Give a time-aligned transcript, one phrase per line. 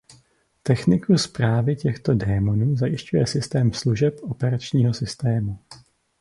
[0.63, 5.59] Techniku správy těchto démonů zajišťuje systém služeb operačního systému.